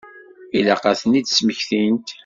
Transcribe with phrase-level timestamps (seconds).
[0.57, 2.07] Ilaq ad ten-id-smektint.